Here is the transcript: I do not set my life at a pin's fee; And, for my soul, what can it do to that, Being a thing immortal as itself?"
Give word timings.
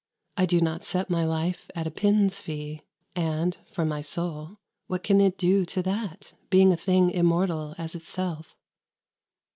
I 0.35 0.47
do 0.47 0.59
not 0.61 0.83
set 0.83 1.11
my 1.11 1.25
life 1.27 1.69
at 1.75 1.85
a 1.85 1.91
pin's 1.91 2.39
fee; 2.41 2.81
And, 3.15 3.55
for 3.71 3.85
my 3.85 4.01
soul, 4.01 4.57
what 4.87 5.03
can 5.03 5.21
it 5.21 5.37
do 5.37 5.63
to 5.65 5.83
that, 5.83 6.33
Being 6.49 6.73
a 6.73 6.75
thing 6.75 7.11
immortal 7.11 7.75
as 7.77 7.93
itself?" 7.93 8.57